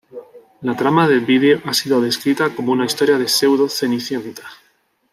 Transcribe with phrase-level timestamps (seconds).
[0.61, 4.41] La trama del video ha sido descrita como una historia de pseudo-Cenicienta.